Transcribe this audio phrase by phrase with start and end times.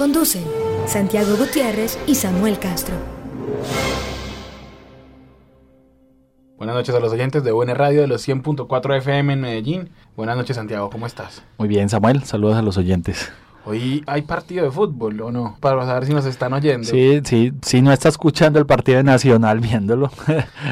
[0.00, 0.44] Conducen
[0.86, 2.94] Santiago Gutiérrez y Samuel Castro.
[6.56, 9.90] Buenas noches a los oyentes de UN Radio de los 100.4 FM en Medellín.
[10.16, 11.42] Buenas noches Santiago, ¿cómo estás?
[11.58, 13.30] Muy bien, Samuel, saludos a los oyentes.
[13.66, 15.56] Hoy hay partido de fútbol, ¿o no?
[15.60, 16.88] Para saber si nos están oyendo.
[16.88, 20.10] Sí, sí, si no está escuchando el partido de Nacional viéndolo.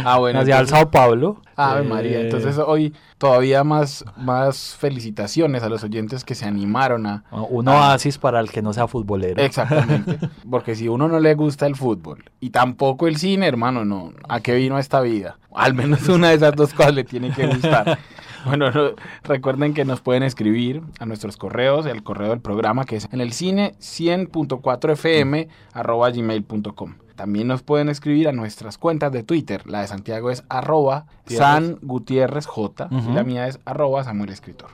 [0.04, 0.38] Ah, bueno.
[0.38, 1.42] Nacional entonces- Sao Paulo.
[1.56, 7.04] Ave Eh, María, entonces hoy todavía más, más felicitaciones a los oyentes que se animaron
[7.06, 7.24] a...
[7.32, 9.42] Un oasis para el que no sea futbolero.
[9.42, 10.18] Exactamente,
[10.50, 14.38] porque si uno no le gusta el fútbol y tampoco el cine, hermano, no, ¿a
[14.40, 15.36] qué vino esta vida?
[15.52, 17.98] Al menos una de esas dos cosas le tiene que gustar.
[18.48, 18.92] Bueno, no,
[19.24, 23.20] recuerden que nos pueden escribir a nuestros correos, el correo del programa que es en
[23.20, 26.94] el cine 100.4 fm arroba gmail.com.
[27.14, 29.68] También nos pueden escribir a nuestras cuentas de Twitter.
[29.68, 34.70] La de Santiago es arroba San Gutiérrez J y la mía es arroba Samuel Escritor.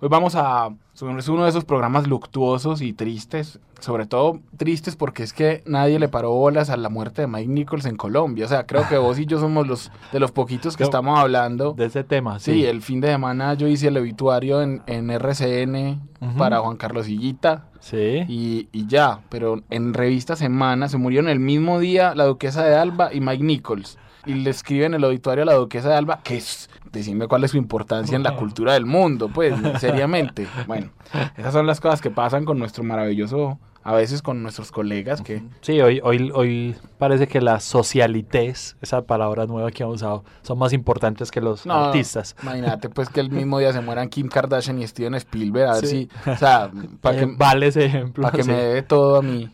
[0.00, 0.70] Hoy vamos a...
[0.94, 5.98] Es uno de esos programas luctuosos y tristes, sobre todo tristes porque es que nadie
[5.98, 8.44] le paró bolas a la muerte de Mike Nichols en Colombia.
[8.44, 11.72] O sea, creo que vos y yo somos los de los poquitos que estamos hablando.
[11.72, 12.64] De ese tema, Sí, sí.
[12.66, 16.00] el fin de semana yo hice el obituario en, en RCN
[16.38, 18.24] para Juan Carlos Higuita Sí.
[18.28, 22.76] y, y ya, pero en revista Semana se murieron el mismo día la duquesa de
[22.76, 23.98] Alba y Mike Nichols.
[24.26, 27.50] Y le escriben el obituario a la duquesa de Alba, que es, decime cuál es
[27.50, 30.46] su importancia en la cultura del mundo, pues, seriamente.
[30.66, 30.90] Bueno,
[31.36, 35.42] esas son las cosas que pasan con nuestro maravilloso, a veces con nuestros colegas, que
[35.60, 40.58] Sí, hoy, hoy, hoy parece que las socialites, esa palabra nueva que han usado, son
[40.58, 42.34] más importantes que los No, artistas.
[42.42, 45.86] Imagínate pues que el mismo día se mueran Kim Kardashian y Steven Spielberg, a ver
[45.86, 46.08] Sí.
[46.24, 48.22] si, o sea, para Eh, que, vale ese ejemplo.
[48.22, 48.50] para que sí.
[48.50, 49.50] me dé todo a mí.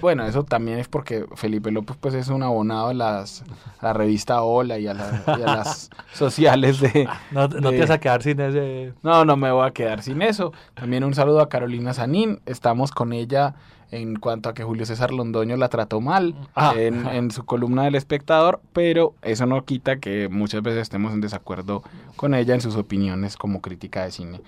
[0.00, 3.42] Bueno, eso también es porque Felipe López pues es un abonado a las
[3.80, 7.08] a la revista Hola y a, la- y a las sociales de...
[7.30, 8.92] No, no de- te vas a quedar sin ese...
[9.02, 10.52] No, no me voy a quedar sin eso.
[10.74, 12.40] También un saludo a Carolina Sanín.
[12.46, 13.54] Estamos con ella
[13.90, 16.74] en cuanto a que Julio César Londoño la trató mal Ah.
[16.76, 21.20] en, en su columna del espectador, pero eso no quita que muchas veces estemos en
[21.20, 21.82] desacuerdo
[22.16, 24.40] con ella en sus opiniones como crítica de cine.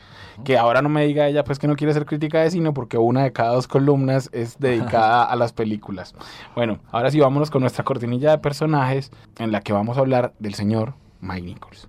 [0.45, 2.99] Que ahora no me diga ella pues que no quiere ser crítica de cine porque
[2.99, 6.15] una de cada dos columnas es dedicada a las películas.
[6.55, 10.33] Bueno, ahora sí vámonos con nuestra cortinilla de personajes en la que vamos a hablar
[10.39, 11.89] del señor Mike Nichols.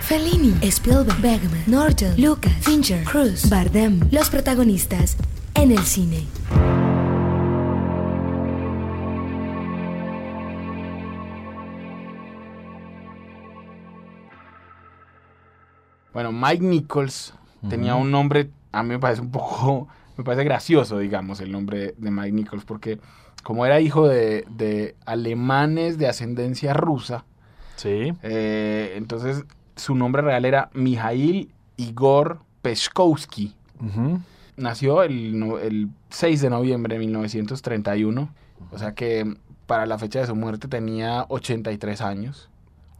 [0.00, 5.16] Fellini, Spielberg, Bergman, Norton, Lucas, Fincher, Cruz, Bardem, los protagonistas
[5.54, 6.26] en el cine.
[16.12, 17.34] Bueno, Mike Nichols
[17.68, 21.94] tenía un nombre, a mí me parece un poco, me parece gracioso, digamos, el nombre
[21.96, 22.98] de Mike Nichols, porque
[23.42, 27.24] como era hijo de, de alemanes de ascendencia rusa,
[27.76, 28.12] Sí.
[28.22, 33.54] eh, entonces su nombre real era Mijail Igor Peshkovsky.
[33.80, 34.20] Ujú.
[34.56, 38.28] Nació el, el 6 de noviembre de 1931,
[38.70, 39.36] o sea que
[39.66, 42.50] para la fecha de su muerte tenía 83 años.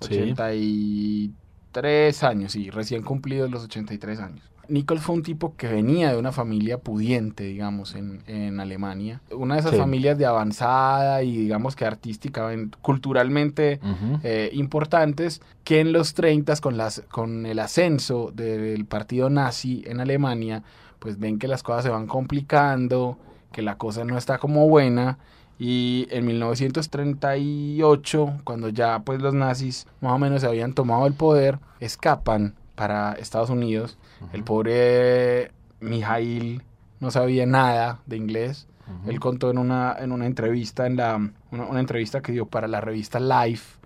[0.01, 0.33] Sí.
[0.33, 4.45] 83 años, sí, recién cumplidos los 83 años.
[4.69, 9.21] Nichols fue un tipo que venía de una familia pudiente, digamos, en, en Alemania.
[9.37, 9.79] Una de esas Sí.
[9.79, 12.49] familias de avanzada y digamos que artística,
[12.81, 13.81] culturalmente
[14.23, 20.01] eh, importantes que en los 30 con las con el ascenso del partido nazi en
[20.01, 20.63] Alemania
[21.03, 23.19] pues ven que las cosas se van complicando
[23.51, 25.19] que la cosa no está como buena.
[25.59, 31.15] Y en 1938 cuando ya pues los nazis más o menos se habían tomado el
[31.15, 33.99] poder escapan para Estados Unidos.
[34.33, 35.51] El pobre
[35.81, 36.63] Mijail
[37.01, 38.69] no sabía nada de inglés.
[38.83, 39.11] Ujú.
[39.11, 41.17] él contó en una, en una entrevista, en la,
[41.53, 43.79] una, una entrevista que dio para la revista Life,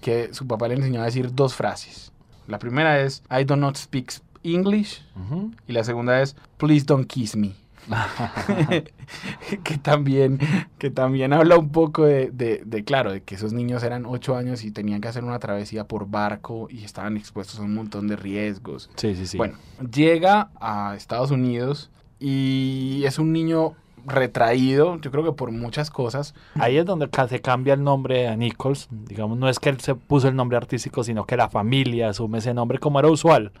[0.00, 2.12] que su papá le enseñó a decir dos frases.
[2.48, 4.12] La primera es, I do not speak
[4.42, 5.50] English, Ujú.
[5.66, 7.52] y la segunda es, please don't kiss me.
[9.64, 10.38] que también,
[10.78, 14.36] que también habla un poco de, de, de, claro, de que esos niños eran ocho
[14.36, 18.06] años y tenían que hacer una travesía por barco y estaban expuestos a un montón
[18.08, 18.90] de riesgos.
[18.96, 19.36] Sí, sí, sí.
[19.36, 19.56] Bueno,
[19.92, 23.74] llega a Estados Unidos y es un niño
[24.06, 26.34] retraído, yo creo que por muchas cosas.
[26.54, 28.88] Ahí es donde se cambia el nombre a Nichols.
[28.90, 32.38] Digamos, no es que él se puso el nombre artístico, sino que la familia asume
[32.38, 33.52] ese nombre como era usual.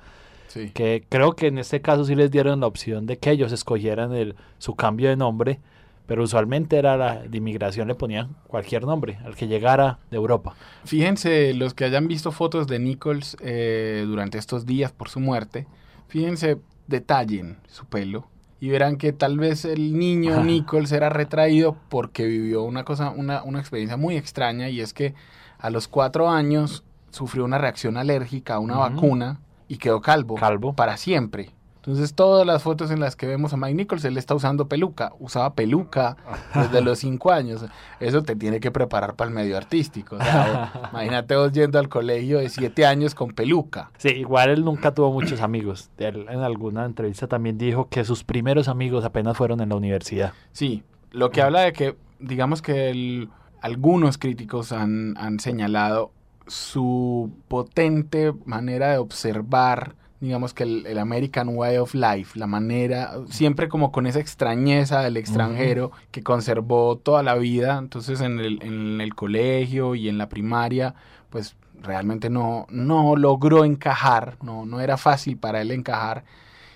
[0.50, 0.70] Sí.
[0.70, 4.12] que creo que en este caso sí les dieron la opción de que ellos escogieran
[4.12, 5.60] el, su cambio de nombre,
[6.06, 10.56] pero usualmente era la de inmigración le ponían cualquier nombre, al que llegara de Europa.
[10.84, 15.68] Fíjense, los que hayan visto fotos de Nichols eh, durante estos días por su muerte,
[16.08, 16.58] fíjense,
[16.88, 18.26] detallen su pelo
[18.58, 23.44] y verán que tal vez el niño Nichols era retraído porque vivió una cosa, una,
[23.44, 25.14] una experiencia muy extraña y es que
[25.60, 29.38] a los cuatro años sufrió una reacción alérgica a una vacuna
[29.70, 30.72] y quedó calvo, Calvo.
[30.74, 31.50] para siempre.
[31.76, 35.12] Entonces todas las fotos en las que vemos a Mike Nichols, él está usando peluca,
[35.18, 36.14] usaba peluca
[36.54, 37.64] desde los cinco años.
[38.00, 40.16] Eso te tiene que preparar para el medio artístico.
[40.16, 43.90] o sea, o- imagínate vos yendo al colegio de siete años con peluca.
[43.96, 45.90] Sí, igual él nunca tuvo muchos amigos.
[45.96, 50.34] Él en alguna entrevista también dijo que sus primeros amigos apenas fueron en la universidad.
[50.52, 50.82] Sí,
[51.12, 53.30] lo que habla de que, digamos que el-
[53.62, 56.12] algunos críticos han, han señalado
[56.46, 63.12] su potente manera de observar, digamos que el, el American Way of Life, la manera,
[63.30, 68.62] siempre como con esa extrañeza del extranjero que conservó toda la vida, entonces en el,
[68.62, 70.94] en el colegio y en la primaria,
[71.30, 76.24] pues realmente no, no logró encajar, no, no era fácil para él encajar,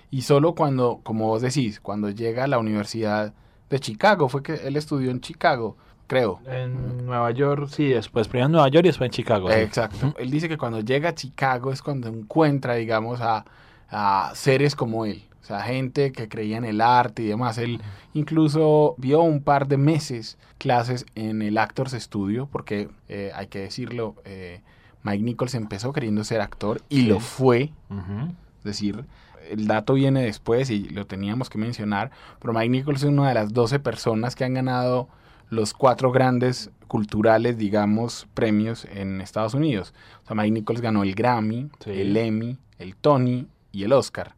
[0.09, 3.33] y solo cuando, como vos decís, cuando llega a la Universidad
[3.69, 5.77] de Chicago, fue que él estudió en Chicago,
[6.07, 6.39] creo.
[6.47, 9.49] En Nueva York, sí, después, primero en Nueva York y después en Chicago.
[9.51, 9.59] sí.
[9.59, 10.13] Exacto.
[10.17, 13.45] Él dice que cuando llega a Chicago es cuando encuentra, digamos, a,
[13.89, 15.23] a seres como él.
[15.41, 17.57] O sea, gente que creía en el arte y demás.
[17.59, 17.79] Él
[18.15, 23.59] incluso vio un par de meses clases en el Actors Studio, porque eh, hay que
[23.59, 24.61] decirlo, eh,
[25.03, 27.05] Mike Nichols empezó queriendo ser actor y Sí.
[27.07, 27.71] lo fue.
[28.57, 29.05] Es decir,
[29.51, 32.09] el dato viene después y lo teníamos que mencionar,
[32.39, 35.07] pero Mike Nichols es una de las 12 personas que han ganado
[35.49, 39.93] los cuatro grandes culturales, digamos, premios en Estados Unidos.
[40.23, 41.91] O sea, Mike Nichols ganó el Grammy, Sí.
[41.91, 44.35] el Emmy, el Tony y el Oscar.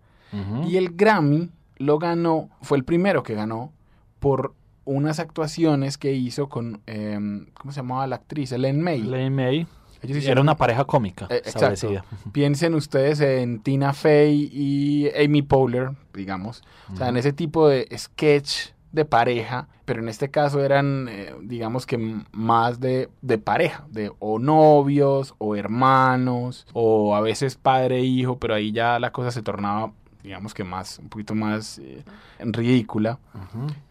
[0.67, 3.71] Y el Grammy lo ganó, fue el primero que ganó
[4.19, 4.53] por
[4.85, 8.51] unas actuaciones que hizo con, em, ¿cómo se llamaba la actriz?
[8.51, 9.01] Ellen May.
[9.03, 9.67] Lane May
[10.01, 12.05] Ellos era una pareja cómica Eh, establecida.
[12.31, 16.61] Piensen ustedes en Tina Fey y Amy Poehler, digamos.
[16.93, 21.33] O sea, en ese tipo de sketch de pareja, pero en este caso eran, eh,
[21.41, 21.97] digamos que
[22.33, 28.37] más de, de pareja, de o novios, o hermanos, o a veces padre e hijo,
[28.37, 32.03] pero ahí ya la cosa se tornaba, digamos que más, un poquito más eh,
[32.39, 33.19] ridícula.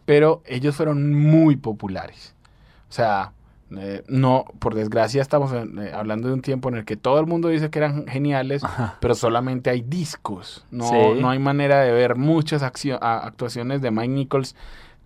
[0.04, 2.34] Pero ellos fueron muy populares.
[2.88, 3.32] O sea,
[3.76, 7.18] eh, no, por desgracia estamos en- eh, hablando de un tiempo en el que todo
[7.18, 8.96] el mundo dice que eran geniales, Ajá.
[9.00, 10.64] pero solamente hay discos.
[10.70, 10.96] No, Sí.
[11.20, 12.68] no hay manera de ver muchas a-
[13.26, 14.54] actuaciones de Mike Nichols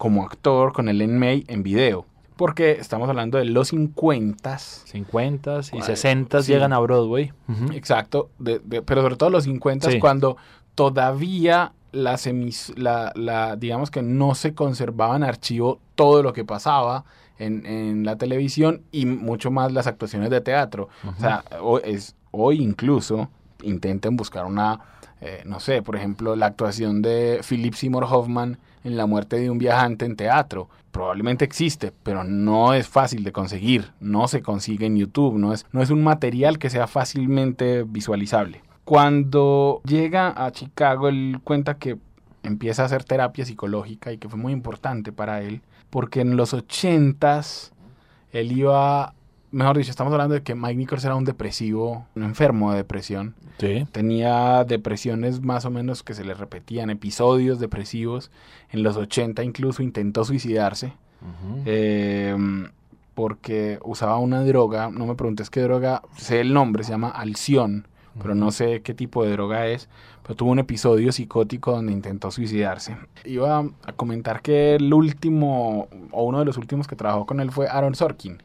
[0.00, 2.06] como actor con el May en video.
[2.38, 6.52] Porque estamos hablando de los 50 50 y Ay, 60 sí.
[6.52, 7.34] llegan a Broadway.
[7.74, 9.98] Exacto, de- de- pero sobre todo los 50 Sí.
[9.98, 10.38] cuando
[10.74, 16.44] todavía las emis- la, la- digamos que no se conservaba en archivo todo lo que
[16.46, 17.04] pasaba
[17.38, 20.88] en, en la televisión y mucho más las actuaciones de teatro.
[21.06, 23.28] O sea, hoy, es, hoy incluso
[23.62, 24.80] intenten buscar una,
[25.20, 29.50] eh, no sé, por ejemplo, la actuación de Philip Seymour Hoffman en La muerte de
[29.50, 30.68] un viajante en teatro.
[30.90, 35.66] Probablemente existe, pero no es fácil de conseguir, no se consigue en YouTube, no es,
[35.72, 38.62] no es un material que sea fácilmente visualizable.
[38.84, 41.98] Cuando llega a Chicago, él cuenta que
[42.42, 46.54] empieza a hacer terapia psicológica y que fue muy importante para él, porque en los
[46.54, 47.72] ochentas
[48.32, 49.14] él iba,
[49.52, 53.34] mejor dicho, estamos hablando de que Mike Nichols era un depresivo, un enfermo de depresión.
[53.58, 53.86] Sí.
[53.92, 58.30] Tenía depresiones más o menos que se le repetían, episodios depresivos.
[58.70, 60.92] En los 80 incluso intentó suicidarse
[61.66, 62.36] eh,
[63.14, 67.86] porque usaba una droga, no me preguntes qué droga, sé el nombre, se llama Alción,
[68.22, 69.88] pero no sé qué tipo de droga es,
[70.22, 72.96] pero tuvo un episodio psicótico donde intentó suicidarse.
[73.24, 77.50] Iba a comentar que el último, o uno de los últimos que trabajó con él
[77.50, 78.42] fue Aaron Sorkin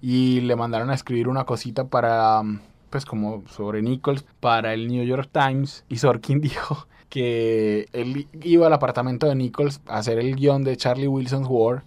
[0.00, 2.42] Y le mandaron a escribir una cosita para,
[2.90, 8.68] pues como sobre Nichols, para el New York Times y Sorkin dijo que él iba
[8.68, 11.82] al apartamento de Nichols a hacer el guion de Charlie Wilson's War.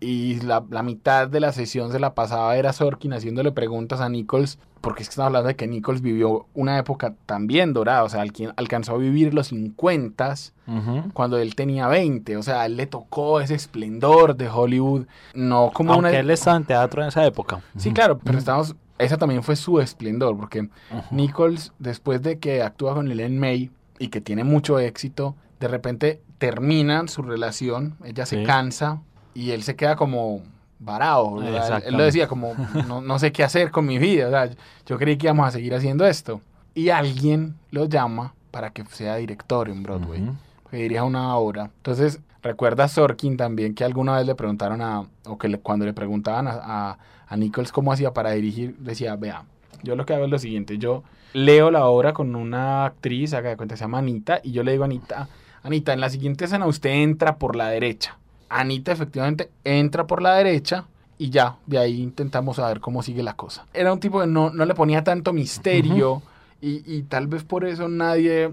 [0.00, 4.08] Y la, la mitad de la sesión se la pasaba era Sorkin haciéndole preguntas a
[4.08, 8.08] Nichols porque es que estamos hablando de que Nichols vivió una época también dorada, o
[8.08, 10.34] sea, alquien- alcanzó a vivir los 50
[10.68, 11.12] Ujú.
[11.12, 15.70] cuando él tenía 20, o sea, a él le tocó ese esplendor de Hollywood, no
[15.74, 16.18] como Aunque una...
[16.20, 17.62] él estaba en teatro en esa época.
[17.76, 18.76] Sí, claro, pero estamos.
[18.98, 20.68] Esa también fue su esplendor, porque.
[21.10, 26.20] Nichols, después de que actúa con Ellen May y que tiene mucho éxito, de repente
[26.38, 29.00] terminan su relación, ella se cansa
[29.36, 30.42] y él se queda como
[30.78, 31.42] varado.
[31.42, 32.54] él- lo decía como,
[32.88, 34.50] no, no sé qué hacer con mi vida, o sea,
[34.86, 36.40] yo creí que íbamos a seguir haciendo esto.
[36.74, 40.34] Y alguien lo llama para que sea director en Broadway, Ujú.
[40.70, 41.70] que dirija una obra.
[41.78, 45.92] Entonces, recuerda Sorkin también que alguna vez le preguntaron a, o que le- cuando le
[45.94, 49.44] preguntaban a, a, a Nichols cómo hacía para dirigir, decía, vea,
[49.82, 51.02] yo lo que hago es lo siguiente, yo
[51.32, 54.72] leo la obra con una actriz, haga de cuenta, se llama Anita, y yo le
[54.72, 55.28] digo a Anita,
[55.62, 58.16] Anita, en la siguiente escena usted entra por la derecha.
[58.48, 60.84] Anita efectivamente entra por la derecha
[61.18, 63.66] y ya, de ahí intentamos saber cómo sigue la cosa.
[63.72, 66.22] Era un tipo que no, no le ponía tanto misterio
[66.60, 68.52] y, y tal vez por eso nadie,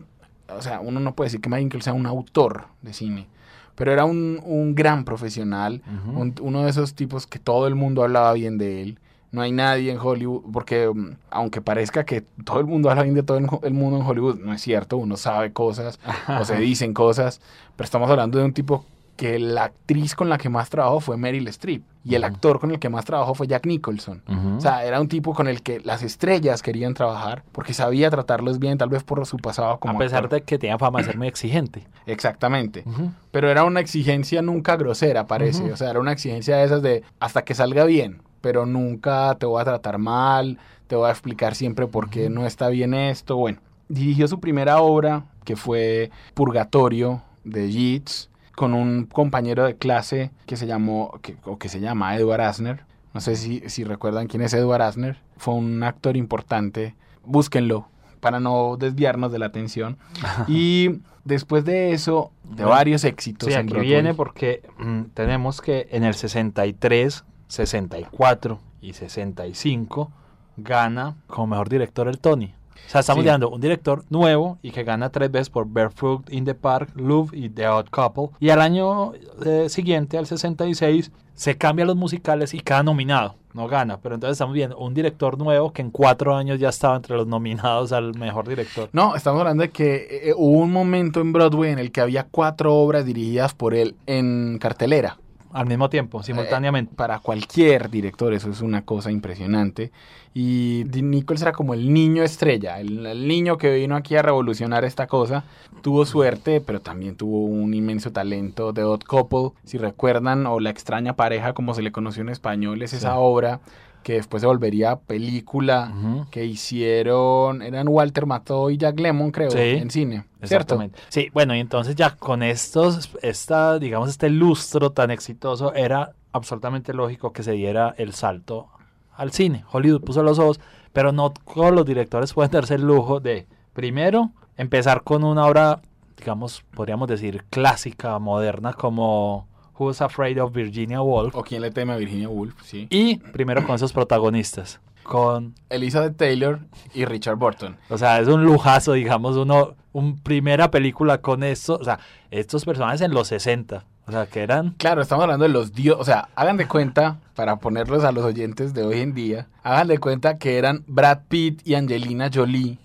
[0.50, 3.28] o sea, uno no puede decir que Michael sea un autor de cine,
[3.76, 5.82] pero era un, un gran profesional,
[6.16, 9.00] un- uno de esos tipos que todo el mundo hablaba bien de él.
[9.32, 13.16] No hay nadie en Hollywood, porque mm, aunque parezca que todo el mundo habla bien
[13.16, 16.00] de todo el mundo en Hollywood, no es cierto, uno sabe cosas
[16.40, 17.42] o se dicen cosas,
[17.76, 18.86] pero estamos hablando de un tipo
[19.16, 22.72] que la actriz con la que más trabajó fue Meryl Streep y el actor con
[22.72, 24.24] el que más trabajó fue Jack Nicholson.
[24.58, 28.60] O sea, era un tipo con el que las estrellas querían trabajar porque sabía tratarlos
[28.60, 30.40] bien, tal vez por su pasado como a pesar actor.
[30.40, 31.88] de que tenía fama de ser muy exigente.
[32.06, 32.84] Exactamente.
[33.32, 35.72] Pero era una exigencia nunca grosera, parece.
[35.72, 39.46] O sea, era una exigencia de esas de hasta que salga bien, pero nunca te
[39.46, 43.38] voy a tratar mal, te voy a explicar siempre por qué no está bien esto.
[43.38, 50.32] Bueno, dirigió su primera obra, que fue Purgatorio, de Yeats, con un compañero de clase
[50.46, 52.86] que se llamó, que, o que se llama Edward Asner.
[53.14, 55.18] No sé si, si recuerdan quién es Edward Asner.
[55.38, 56.96] Fue un actor importante.
[57.24, 57.88] Búsquenlo
[58.20, 59.98] para no desviarnos de la atención.
[60.48, 63.50] Y después de eso, de varios éxitos.
[63.50, 70.12] Sí, en aquí viene porque mm, tenemos que en el 63, 64 y 65
[70.58, 72.54] gana como mejor director el Tony.
[72.88, 73.30] O sea, estamos Sí.
[73.30, 77.38] hablando un director nuevo y que gana tres veces por Barefoot in the Park, Louvre
[77.38, 78.30] y The Odd Couple.
[78.40, 79.14] Y al año
[79.46, 83.36] eh, siguiente, al 66, se cambian los musicales y queda nominado.
[83.54, 86.96] No gana, pero entonces estamos viendo un director nuevo que en cuatro años ya estaba
[86.96, 88.90] entre los nominados al mejor director.
[88.94, 92.26] No, estamos hablando de que eh, hubo un momento en Broadway en el que había
[92.30, 95.18] cuatro obras dirigidas por él en cartelera.
[95.54, 96.96] Al mismo tiempo, simultáneamente.
[96.96, 99.92] Para cualquier director, eso es una cosa impresionante.
[100.34, 104.84] Y Nichols era como el niño estrella, el, el niño que vino aquí a revolucionar
[104.84, 105.44] esta cosa.
[105.84, 108.74] Tuvo suerte, pero también tuvo un inmenso talento.
[108.74, 112.82] The Odd Couple, si recuerdan, o La extraña pareja, como se le conoció en español,
[112.82, 112.98] es Sí.
[112.98, 113.60] esa obra
[114.04, 119.58] que después se volvería película que hicieron, eran Walter Matthau y Jack Lemmon, creo, Sí,
[119.60, 120.76] en cine, ¿cierto?
[120.76, 121.00] Exactamente.
[121.10, 126.94] Sí, bueno, y entonces ya con estos, esta, digamos, este lustro tan exitoso, era absolutamente
[126.94, 128.68] lógico que se diera el salto
[129.16, 129.64] al cine.
[129.72, 130.60] Hollywood puso los ojos,
[130.92, 135.82] pero no todos los directores pueden darse el lujo de, primero, empezar con una obra,
[136.18, 141.94] digamos, podríamos decir, clásica, moderna, como Who's Afraid of Virginia Woolf, O quién le teme
[141.94, 142.88] a Virginia Woolf, sí.
[142.90, 146.60] y primero con esos protagonistas, con Elizabeth Taylor
[146.94, 147.78] y Richard Burton.
[147.90, 152.00] O sea, es un lujazo, digamos, uno, un primera película con esto, o sea,
[152.32, 154.72] estos personajes en los 60, o sea, que eran...
[154.72, 158.24] Claro, estamos hablando de los dioses, o sea, hagan de cuenta, para ponerlos a los
[158.26, 162.78] oyentes de hoy en día, hagan de cuenta que eran Brad Pitt y Angelina Jolie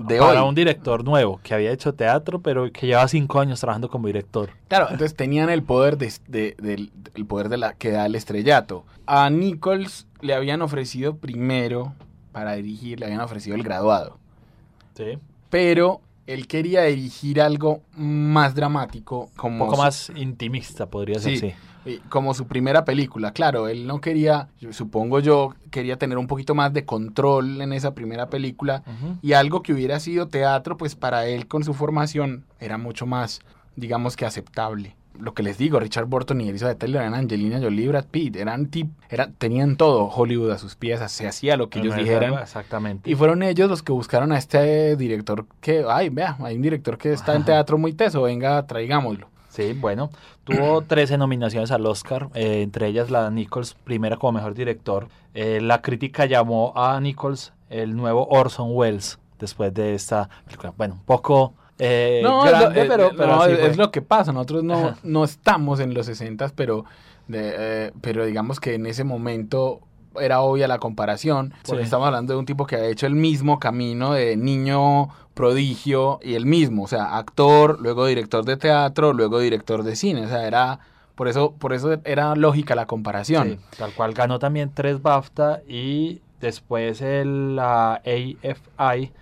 [0.00, 0.48] de para hoy.
[0.48, 4.50] un director nuevo, que había hecho teatro, pero que lleva cinco años trabajando como director.
[4.68, 8.84] Claro, entonces tenían el poder de, de- el poder de la que da el estrellato.
[9.06, 11.94] A Nichols le habían ofrecido primero
[12.32, 14.18] para dirigir, le habían ofrecido el graduado.
[14.94, 15.18] Sí.
[15.50, 21.38] pero él quería dirigir algo más dramático, Un como poco su- más intimista, podría ser,
[21.38, 21.52] Sí.
[22.08, 23.32] como su primera película.
[23.32, 27.94] Claro, él no quería, supongo yo, quería tener un poquito más de control en esa
[27.94, 28.82] primera película
[29.22, 33.40] y algo que hubiera sido teatro, pues para él con su formación era mucho más,
[33.76, 34.94] digamos que aceptable.
[35.18, 38.66] Lo que les digo, Richard Burton y Elizabeth Taylor eran Angelina Jolie Brad Pitt, eran
[38.66, 42.34] tip, eran, tenían todo Hollywood a sus pies, se hacía lo que ellos dijeran.
[42.34, 43.10] Exactamente.
[43.10, 46.96] Y fueron ellos los que buscaron a este director que, ay, vea, hay un director
[46.96, 49.28] que está en teatro muy teso, venga, traigámoslo.
[49.50, 50.10] Sí, bueno,
[50.44, 55.08] tuvo 13 nominaciones al Oscar, eh, entre ellas la Nichols, primera como mejor director.
[55.34, 60.72] Eh, la crítica llamó a Nichols el nuevo Orson Welles después de esta película.
[60.76, 63.90] Bueno, un poco eh, No, es lo- grande, eh, pero, eh, pero no, es, lo
[63.90, 64.96] que pasa, nosotros no, Ajá.
[65.02, 66.84] no estamos en los 60, pero,
[67.26, 69.80] de, eh, pero digamos que en ese momento
[70.20, 71.84] era obvia la comparación, porque Sí.
[71.84, 76.34] estamos hablando de un tipo que ha hecho el mismo camino de niño prodigio y
[76.34, 80.46] el mismo, o sea, actor, luego director de teatro, luego director de cine, o sea,
[80.46, 80.80] era,
[81.14, 83.48] por eso, por eso era lógica la comparación.
[83.70, 89.12] Sí, tal cual ganó también tres BAFTA y después el, la AFI,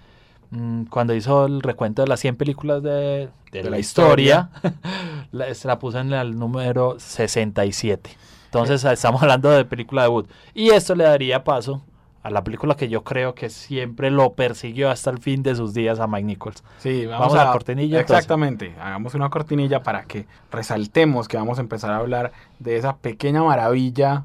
[0.50, 4.50] mm, cuando hizo el recuento de las 100 películas de, de la, la historia,
[5.32, 8.10] la, se la puso en el número 67.
[8.46, 10.28] Entonces estamos hablando de película debut.
[10.54, 11.82] Y esto le daría paso
[12.22, 15.74] a la película que yo creo que siempre lo persiguió hasta el fin de sus
[15.74, 16.64] días a Mike Nichols.
[16.78, 18.16] Sí, Vamos a la cortinilla, entonces.
[18.18, 22.96] Exactamente, hagamos una cortinilla para que resaltemos que vamos a empezar a hablar de esa
[22.96, 24.24] pequeña maravilla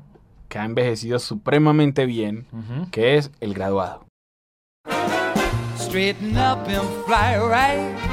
[0.49, 2.45] que ha envejecido supremamente bien,
[2.91, 4.05] que es El Graduado.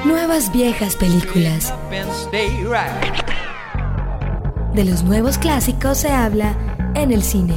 [0.04, 1.72] Nuevas viejas películas.
[1.72, 3.24] Up and stay right.
[4.74, 6.54] De los nuevos clásicos se habla
[6.94, 7.54] en el cine.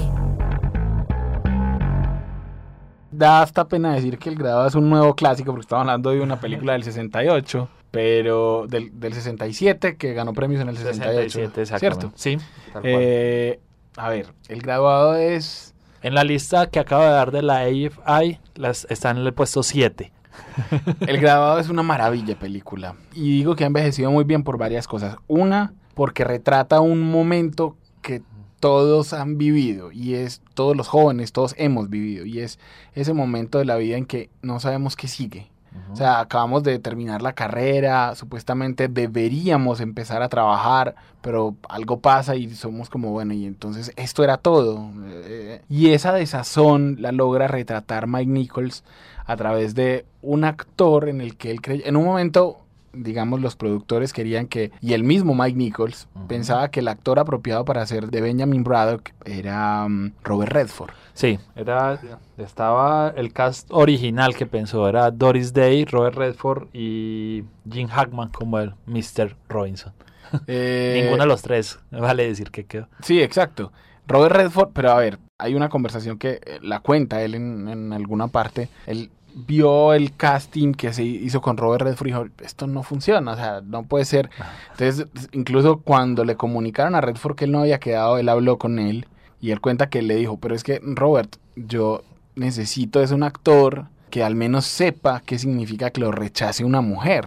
[3.12, 6.22] Da hasta pena decir que El Graduado es un nuevo clásico, porque estamos hablando de
[6.22, 11.32] una película del 68, pero del, del 67, que ganó premios en el 68.
[11.32, 12.00] 67, exactamente.
[12.00, 12.18] ¿Cierto?
[12.18, 12.38] Sí,
[12.72, 12.94] tal cual.
[12.96, 13.60] Eh,
[13.98, 15.73] a ver, El Graduado es...
[16.04, 19.64] En la lista que acabo de dar de la AFI, las, está en el puesto
[19.64, 20.12] 7.
[21.08, 22.96] El Graduado es una maravilla película.
[23.14, 25.16] Y digo que ha envejecido muy bien por varias cosas.
[25.28, 28.22] Una, porque retrata un momento que
[28.60, 32.60] todos han vivido y es todos los jóvenes, todos hemos vivido y es
[32.96, 35.53] ese momento de la vida en que no sabemos qué sigue.
[35.92, 42.36] O sea, acabamos de terminar la carrera, supuestamente deberíamos empezar a trabajar, pero algo pasa
[42.36, 44.90] y somos como, bueno, y entonces esto era todo.
[45.06, 48.84] Eh, Y esa desazón la logra retratar Mike Nichols
[49.26, 52.60] a través de un actor en el que él cree, en un momento,
[52.94, 57.66] digamos, los productores querían que, y el mismo Mike Nichols pensaba que el actor apropiado
[57.66, 60.92] para hacer de Benjamin Braddock era mm, Robert Redford.
[61.14, 62.00] Sí, era,
[62.38, 68.60] estaba el cast original que pensó, era Doris Day, Robert Redford y Jim Hackman como
[68.60, 69.36] el Mr.
[69.50, 69.94] Robinson.
[70.48, 72.88] Eh, Ninguno de los tres, vale decir que quedó.
[73.02, 73.72] Sí, exacto.
[74.08, 77.94] Robert Redford, pero a ver, hay una conversación que eh, la cuenta él en, en
[77.94, 78.70] alguna parte.
[78.88, 83.32] Él vio el casting que se hizo con Robert Redford y dijo, esto no funciona,
[83.32, 84.30] o sea, no puede ser.
[84.72, 88.80] Entonces, incluso cuando le comunicaron a Redford que él no había quedado, él habló con
[88.80, 89.08] él
[89.42, 92.04] y él cuenta que él le dijo, pero es que Robert, yo
[92.36, 97.26] necesito es un actor que al menos sepa qué significa que lo rechace una mujer.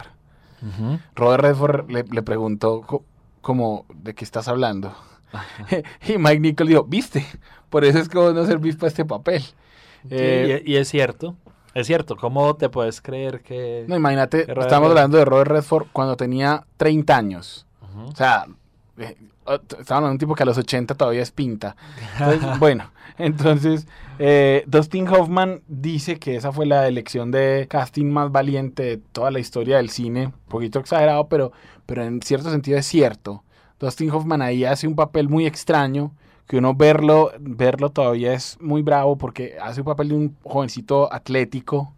[1.14, 3.04] Robert Redford le, le preguntó co-
[3.40, 4.94] como, ¿de qué estás hablando?
[6.09, 7.24] y Mike Nichols dijo, viste,
[7.70, 9.44] por eso es que vos no servís para este papel.
[10.11, 11.37] Eh, y, y es cierto,
[11.76, 13.84] es cierto, ¿cómo te puedes creer que...
[13.86, 17.66] no, imagínate, que estamos hablando de Robert Redford cuando tenía 30 años.
[18.02, 18.46] O sea,
[18.96, 19.14] eh,
[19.46, 21.76] estamos hablando de un tipo que a los 80 todavía es pinta.
[22.18, 23.86] Entonces, bueno, entonces
[24.18, 29.30] eh, Dustin Hoffman dice que esa fue la elección de casting más valiente de toda
[29.30, 30.28] la historia del cine.
[30.28, 31.52] Un poquito exagerado, pero,
[31.84, 33.44] pero en cierto sentido es cierto.
[33.78, 36.12] Dustin Hoffman ahí hace un papel muy extraño
[36.46, 41.12] que uno verlo, verlo todavía es muy bravo porque hace un papel de un jovencito
[41.12, 41.92] atlético,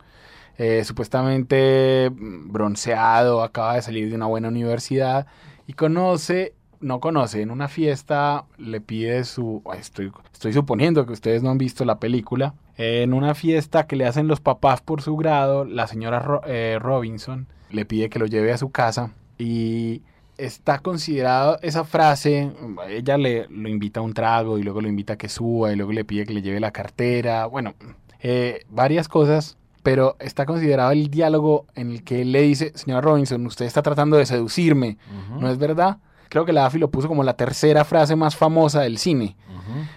[0.56, 5.26] eh, supuestamente bronceado, acaba de salir de una buena universidad
[5.66, 11.42] y conoce, no conoce, en una fiesta le pide su, estoy, estoy suponiendo que ustedes
[11.42, 15.16] no han visto la película, en una fiesta que le hacen los papás por su
[15.16, 20.02] grado, la señora eh, Robinson le pide que lo lleve a su casa y
[20.38, 22.52] está considerado esa frase,
[22.88, 25.76] ella le lo invita a un trago y luego lo invita a que suba y
[25.76, 27.74] luego le pide que le lleve la cartera, bueno,
[28.20, 33.00] eh, varias cosas, pero está considerado el diálogo en el que él le dice, señora
[33.00, 34.96] Robinson, usted está tratando de seducirme.
[35.38, 35.98] ¿no es verdad?
[36.28, 39.36] Creo que la AFI lo puso como la tercera frase más famosa del cine,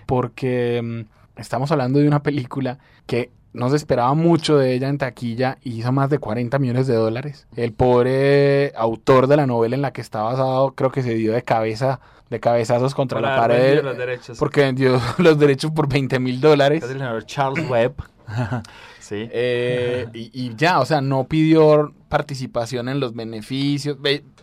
[0.05, 4.97] porque mm, estamos hablando de una película que no se esperaba mucho de ella en
[4.97, 7.47] taquilla y hizo más de 40 millones de dólares.
[7.55, 11.33] El pobre autor de la novela en la que está basado creo que se dio
[11.33, 14.37] de cabeza, de cabezazos contra la pared derechos.
[14.37, 16.83] porque vendió los derechos por 20 mil dólares.
[16.83, 17.95] Es el señor Charles Webb.
[18.99, 19.27] sí.
[19.31, 23.97] Eh, y, y ya, o sea, no pidió participación en los beneficios,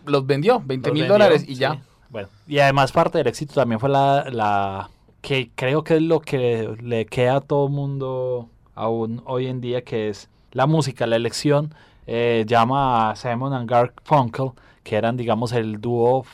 [0.05, 1.61] los vendió, 20 Los mil vendió, dólares y sí.
[1.61, 1.81] ya.
[2.09, 4.89] Bueno, y además parte del éxito también fue la, la
[5.21, 9.83] que creo que es lo que le queda a todo mundo aún hoy en día,
[9.83, 11.73] que es la música, la elección.
[12.11, 16.25] eh, llama a Simon and Garfunkel, que eran, digamos, el dúo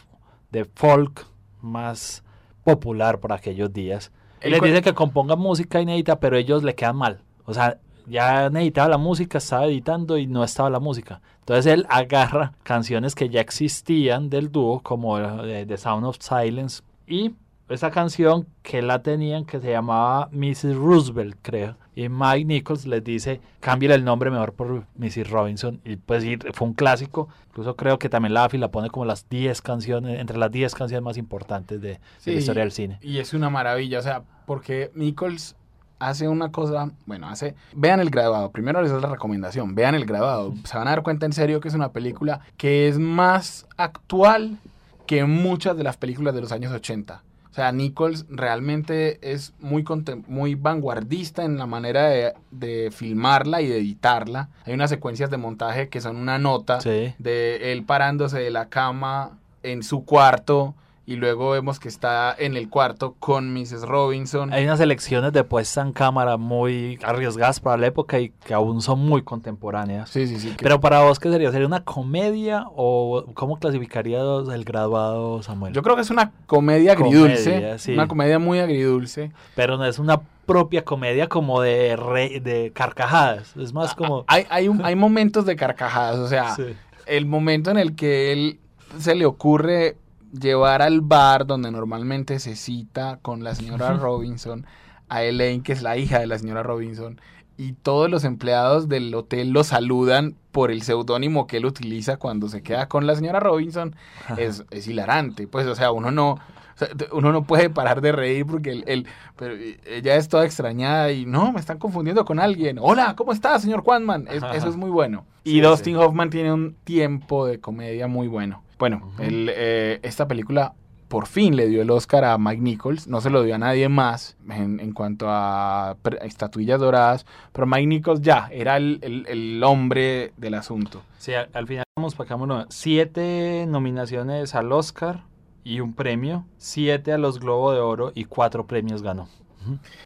[0.50, 1.26] de folk
[1.62, 2.24] más
[2.64, 4.10] popular por aquellos días.
[4.42, 7.20] Y les dice que compongan música inédita, pero ellos le quedan mal.
[7.46, 7.78] O sea,
[8.08, 11.20] ya necesitaba la música, estaba editando y no estaba la música.
[11.40, 17.34] Entonces él agarra canciones que ya existían del dúo, como The Sound of Silence, y
[17.70, 20.76] esa canción que la tenían que se llamaba Mrs.
[20.76, 21.78] Roosevelt, creo.
[21.96, 25.30] Y Mike Nichols les dice, cámbiale el nombre mejor por Mrs.
[25.30, 25.82] Robinson.
[25.84, 27.30] Y pues sí, fue un clásico.
[27.48, 30.76] Incluso creo que también la AFI la pone como las 10 canciones, entre las 10
[30.76, 33.00] canciones más importantes de, la historia del cine.
[33.02, 35.56] Y es una maravilla, o sea, porque Nichols
[36.00, 40.06] hace una cosa, bueno, hace, vean el grabado, primero les doy la recomendación, vean el
[40.06, 43.66] grabado, se van a dar cuenta en serio que es una película que es más
[43.78, 44.60] actual
[45.08, 47.24] que muchas de las películas de los años 80.
[47.56, 49.86] O sea, Nichols realmente es muy,
[50.28, 54.50] muy vanguardista en la manera de, de filmarla y de editarla.
[54.66, 57.14] Hay unas secuencias de montaje que son una nota Sí.
[57.18, 60.76] de él parándose de la cama en su cuarto
[61.08, 63.84] y luego vemos que está en el cuarto con Mrs.
[63.84, 64.52] Robinson.
[64.52, 68.82] Hay unas elecciones de puesta en cámara muy arriesgadas para la época y que aún
[68.82, 70.10] son muy contemporáneas.
[70.10, 70.50] Sí, sí, sí.
[70.56, 71.52] que- Pero para vos, ¿qué sería?
[71.52, 75.74] ¿Sería una comedia o cómo clasificarías el graduado, Samuel?
[75.74, 77.52] yo creo que es una comedia agridulce.
[77.52, 77.94] Comedia, sí.
[77.94, 79.32] Una comedia muy agridulce.
[79.56, 83.56] Pero no es una propia comedia como de, re- de carcajadas.
[83.58, 84.26] Es más como...
[84.28, 86.64] Hay, hay, un- hay momentos de carcajadas, o sea, Sí.
[87.06, 88.60] el momento en el que él
[89.00, 89.98] se le ocurre
[90.40, 94.66] llevar al bar donde normalmente se cita con la señora Robinson
[95.10, 97.20] a Elaine, que es la hija de la señora Robinson,
[97.58, 102.50] y todos los empleados del hotel lo saludan por el seudónimo que él utiliza cuando
[102.50, 103.96] se queda con la señora Robinson,
[104.38, 105.48] es, es hilarante.
[105.48, 106.40] Pues, o sea, uno no, o
[106.76, 109.06] sea, uno no puede parar de reír porque él, él-
[109.38, 112.78] pero eh, ella es toda extrañada y no, me están confundiendo con alguien.
[112.82, 114.28] Hola, ¿cómo está, señor Quanman?
[114.30, 115.26] Es- eso es muy bueno.
[115.46, 116.02] Y Sí, Dustin sí.
[116.04, 118.64] Hoffman tiene un tiempo de comedia muy bueno.
[118.78, 120.74] Bueno, él, eh, esta película
[121.08, 123.88] por fin le dio el Oscar a Mike Nichols, no se lo dio a nadie
[123.90, 129.64] más en, en cuanto a estatuillas doradas, pero Mike Nichols ya era el, el- el
[129.64, 131.04] hombre del asunto.
[131.20, 135.22] Sí, al, al final vamos para acá, bueno, siete nominaciones al Oscar
[135.64, 139.30] y un premio, siete a los Globo de Oro y cuatro premios ganó.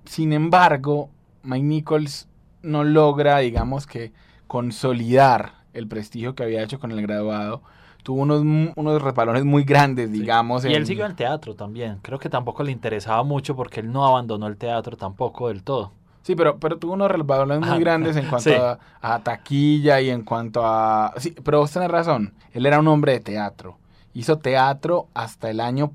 [0.06, 1.10] Sin embargo,
[1.44, 2.28] Mike Nichols
[2.62, 4.12] no logra, digamos que,
[4.48, 7.62] consolidar el prestigio que había hecho con el graduado.
[8.04, 8.42] Tuvo unos,
[8.76, 10.64] unos resbalones muy grandes, digamos.
[10.66, 12.00] Y en- él siguió en teatro también.
[12.02, 15.92] Creo que tampoco le interesaba mucho porque él no abandonó el teatro tampoco del todo.
[16.22, 17.78] Sí, pero, pero tuvo unos resbalones muy Ajá.
[17.80, 18.56] grandes en cuanto Sí.
[18.56, 21.14] a, a taquilla y en cuanto a...
[21.18, 22.34] Sí, pero vos tenés razón.
[22.54, 23.78] Él era un hombre de teatro.
[24.14, 25.92] Hizo teatro hasta el año...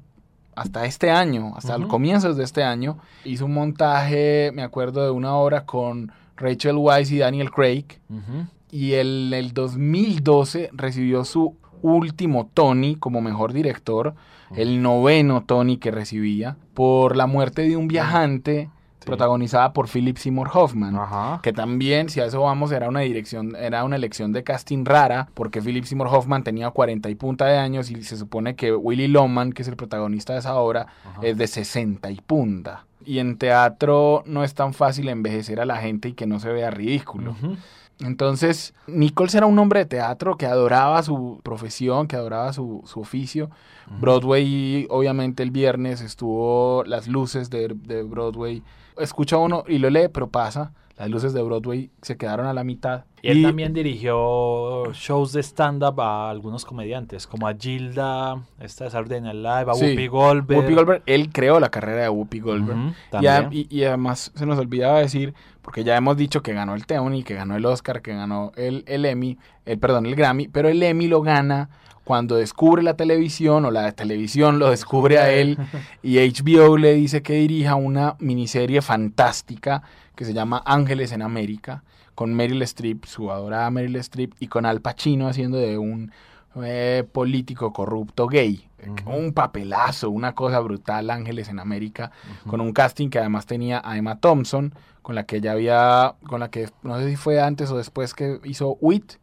[0.56, 2.98] Hasta este año, hasta los comienzos de este año.
[3.24, 7.86] Hizo un montaje, me acuerdo, de una obra con Rachel Weisz y Daniel Craig.
[8.70, 14.14] Y en el 2012 recibió su último Tony como mejor director.
[14.56, 18.70] El noveno Tony que recibía por la muerte de un viajante
[19.00, 19.06] Sí.
[19.06, 20.96] protagonizada por Philip Seymour Hoffman.
[20.96, 21.40] Ajá.
[21.42, 25.28] Que también, si a eso vamos, era una dirección, era una elección de casting rara,
[25.34, 29.08] porque Philip Seymour Hoffman tenía 40 y punta de años y se supone que Willy
[29.08, 31.20] Loman, que es el protagonista de esa obra, Ajá.
[31.22, 32.86] es de 60 y punta.
[33.04, 36.50] Y en teatro no es tan fácil envejecer a la gente y que no se
[36.50, 37.36] vea ridículo.
[38.00, 43.00] Entonces, Nichols era un hombre de teatro que adoraba su profesión, que adoraba su, su
[43.00, 43.50] oficio.
[44.00, 48.62] Broadway, obviamente, el viernes estuvo las luces de, de Broadway.
[48.98, 50.72] Escucha uno y lo lee, pero pasa.
[50.96, 53.04] Las luces de Broadway se quedaron a la mitad.
[53.24, 59.22] Y él también dirigió shows de stand-up a algunos comediantes, como a Gilda, esta Saturday
[59.22, 60.60] Night Live, a Sí, Whoopi Goldberg.
[60.60, 62.94] Whoopi Goldberg, él creó la carrera de Whoopi Goldberg.
[63.50, 65.32] Y, además se nos olvidaba decir,
[65.62, 68.84] porque ya hemos dicho que ganó el Tony, que ganó el Oscar, que ganó el,
[68.86, 71.70] el Emmy, el, perdón, el Grammy, pero el Emmy lo gana
[72.04, 75.56] cuando descubre la televisión o la televisión lo descubre a él
[76.02, 79.82] y HBO le dice que dirija una miniserie fantástica
[80.14, 81.82] que se llama Ángeles en América
[82.14, 86.12] con Meryl Streep, su adorada Meryl Streep y con Al Pacino haciendo de un
[86.62, 88.68] eh, político corrupto gay.
[89.06, 92.10] Un papelazo, una cosa brutal, Ángeles en América
[92.46, 96.40] con un casting que además tenía a Emma Thompson, con la que ella había, con
[96.40, 99.14] la que no sé si fue antes o después que hizo Wit,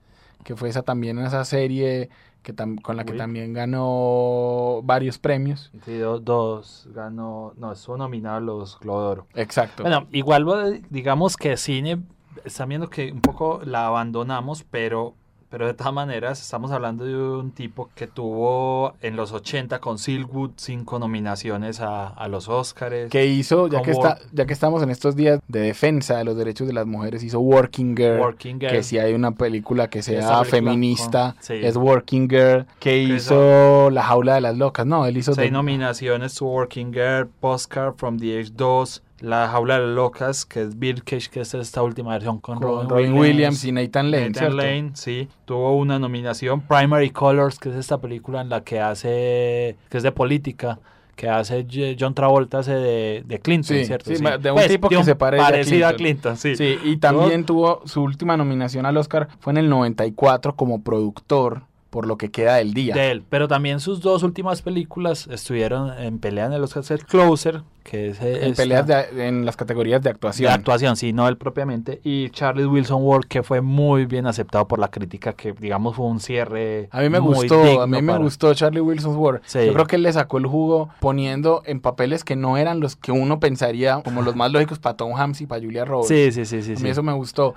[0.44, 2.10] que fue esa también esa serie
[2.42, 5.72] que tam- con la que también ganó varios premios.
[5.86, 9.28] Sí, do- dos, ganó, no, estuvo nominado a los Globo de Oro.
[9.36, 9.84] Exacto.
[9.84, 12.02] Bueno, igual digamos que cine,
[12.46, 15.14] están viendo que un poco la abandonamos, pero,
[15.50, 19.98] pero de todas maneras estamos hablando de un tipo que tuvo en los 80 con
[19.98, 23.10] Silkwood cinco nominaciones a, a los Oscars.
[23.10, 26.24] que hizo, ya que, como- está, ya que estamos en estos días de defensa de
[26.24, 28.20] los derechos de las mujeres, hizo Working Girl.
[28.20, 28.72] Working Girl.
[28.72, 31.54] Que si hay una película que sea película feminista, con- sí.
[31.62, 32.66] es Working Girl.
[32.80, 34.86] Que hizo La Jaula de las Locas.
[34.86, 35.34] No, él hizo...
[35.34, 40.62] Seis The- nominaciones Working Girl, Postcard from the Age 2, La Jaula de Locas, que
[40.62, 44.58] es Birdcage, que es esta última versión con, con Robin Williams y Nathan Lane, Nathan.
[44.58, 45.28] Lane, sí.
[45.46, 50.04] Tuvo una nominación, Primary Colors, que es esta película en la que hace, que es
[50.04, 50.80] de política,
[51.16, 51.68] que hace
[52.00, 54.14] John Travolta, hace de, de Clinton, Sí, ¿cierto?
[54.16, 56.36] sí, de un tipo que se parece parecido a Clinton.
[56.36, 56.56] Clinton, sí.
[56.56, 61.64] Sí, y también tuvo su última nominación al Oscar fue en el 94 como productor
[61.92, 62.96] por lo que queda del día.
[62.96, 63.24] de él.
[63.30, 68.22] Pero también sus dos últimas películas estuvieron en pelea en el Oscar Closer, que es
[68.22, 70.52] en esta- peleas de- en las categorías de de actuación.
[70.52, 72.00] actuación, sí, no él propiamente.
[72.04, 76.06] Y Charlie Wilson Ward, que fue muy bien aceptado por la crítica, que digamos fue
[76.06, 76.90] un cierre.
[76.92, 79.42] A mí me muy gustó, a mí me para- gustó Charlie Wilson's War.
[79.46, 79.66] Sí.
[79.66, 82.96] Yo creo que él le sacó el jugo poniendo en papeles que no eran los
[82.96, 86.08] que uno pensaría como los más lógicos para Tom Hanks y para Julia Roberts.
[86.10, 86.72] Sí, sí, sí, sí.
[86.72, 86.88] A mí sí.
[86.90, 87.56] eso me gustó.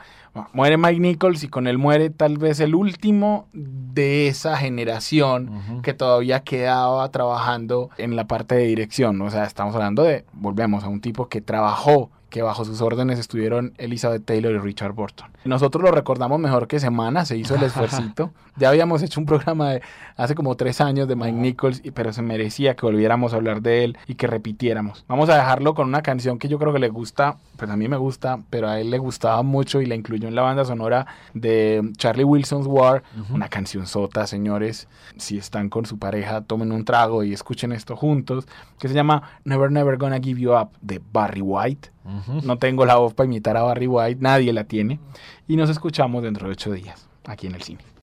[0.53, 5.83] Muere Mike Nichols y con él muere tal vez el último de esa generación Ujú.
[5.83, 9.21] que todavía quedaba trabajando en la parte de dirección.
[9.23, 13.21] O sea, estamos hablando de, volvemos a un tipo que trabajó, que bajo sus órdenes
[13.21, 15.29] estuvieron Elizabeth Taylor y Richard Burton.
[15.45, 18.33] Nosotros lo recordamos mejor que Semana, se hizo el esfuercito.
[18.57, 19.83] Ya habíamos hecho un programa de
[20.17, 23.85] hace como tres años de Mike Nichols, pero se merecía que volviéramos a hablar de
[23.85, 25.05] él y que repitiéramos.
[25.07, 27.87] Vamos a dejarlo con una canción que yo creo que le gusta, pues a mí
[27.87, 31.07] me gusta, pero a él le gustaba mucho y la incluyó en la banda sonora
[31.35, 33.05] de Charlie Wilson's War.
[33.31, 34.89] Una canción sota, señores.
[35.19, 38.49] Si están con su pareja, tomen un trago y escuchen esto juntos,
[38.81, 41.94] que se llama Never Never Gonna Give You Up de Barry White.
[42.43, 45.01] No tengo la voz para imitar a Barry White, nadie la tiene.
[45.49, 47.94] Y nos escuchamos dentro de ocho días, aquí en el cine.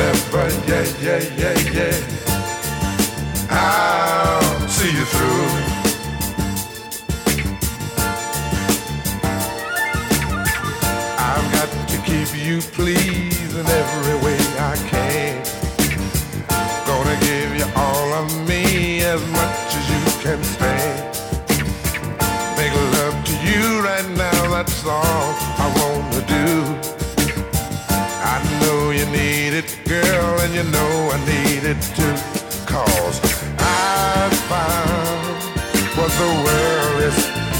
[0.00, 1.96] Ever, yeah, yeah, yeah, yeah.
[3.50, 5.48] I'll see you through.
[11.18, 15.42] I've got to keep you pleased in every way I can.
[16.86, 20.98] Gonna give you all of me as much as you can stand.
[22.56, 25.57] Make love to you right now, that's all
[30.48, 32.16] and you know I need it too.
[32.64, 33.20] Cause
[33.58, 35.20] I found
[35.96, 37.18] what the world is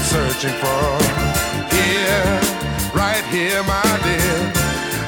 [0.09, 0.85] searching for.
[1.75, 2.25] Here,
[2.93, 4.37] right here, my dear.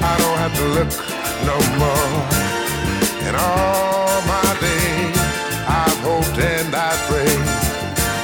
[0.02, 0.92] I don't have to look
[1.50, 2.14] no more.
[3.28, 5.18] In all my days,
[5.68, 7.46] I've hoped and I prayed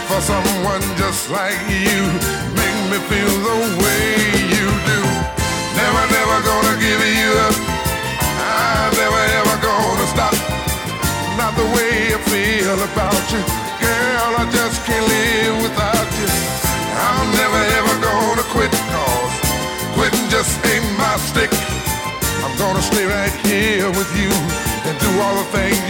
[0.10, 2.00] for someone just like you.
[2.60, 4.06] Make me feel the way
[4.54, 5.17] you do.
[22.98, 24.32] Stay right here with you
[24.90, 25.87] and do all the things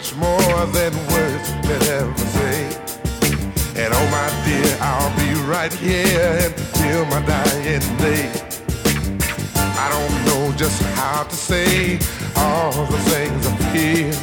[0.00, 2.64] much more than words could ever say.
[3.76, 8.30] And oh my dear, I'll be right here until my dying day.
[9.76, 11.98] I don't know just how to say
[12.36, 14.14] all the things I feel.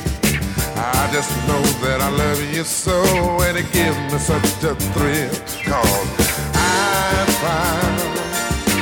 [0.78, 3.00] I just know that I love you so
[3.42, 5.30] and it gives me such a thrill.
[5.64, 6.08] Cause
[6.56, 7.98] I found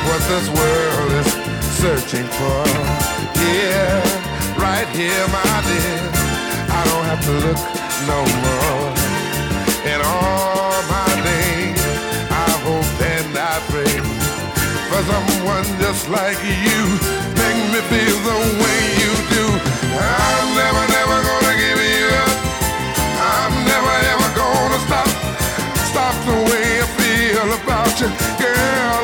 [0.07, 1.29] what this world is
[1.75, 2.63] searching for.
[3.43, 6.14] Yeah, right here, my dear.
[6.87, 7.61] Don't have to look
[8.11, 8.89] no more.
[9.91, 11.81] In all my days,
[12.29, 13.95] I hope and I pray
[14.89, 16.81] for someone just like you.
[17.41, 19.45] Make me feel the way you do.
[19.97, 22.33] I'm never, never gonna give you up.
[23.33, 25.09] I'm never ever gonna stop.
[25.91, 28.09] Stop the way I feel about you.
[28.41, 29.03] Girl,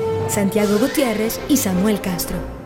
[0.31, 2.60] Santiago Gutiérrez y Samuel Castro.